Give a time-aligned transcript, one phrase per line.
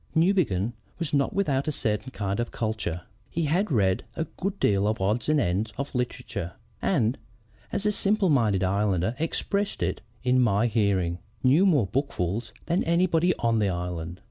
[0.15, 3.03] "Newbegin was not without a certain kind of culture.
[3.29, 7.19] He had read a good deal of the odds and ends of literature and,
[7.71, 13.35] as a simple minded islander expressed it in my hearing, knew more bookfuls than anybody
[13.37, 14.19] on the island.